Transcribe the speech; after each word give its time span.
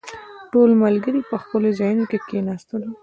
ټول 0.51 0.69
ملګري 0.83 1.21
په 1.29 1.35
خپلو 1.43 1.67
ځايونو 1.79 2.05
کې 2.11 2.17
کښېناستلو. 2.25 2.89